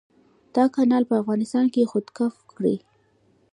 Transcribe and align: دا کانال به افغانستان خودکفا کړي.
دا 0.55 0.63
کانال 0.75 1.03
به 1.09 1.15
افغانستان 1.21 1.65
خودکفا 1.91 2.41
کړي. 2.53 2.75